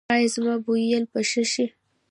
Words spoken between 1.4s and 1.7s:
شي؟